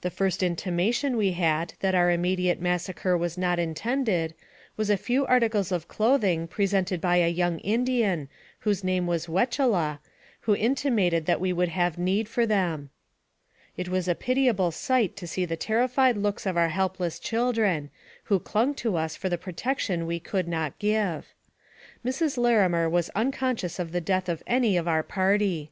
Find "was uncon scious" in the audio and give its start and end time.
22.88-23.78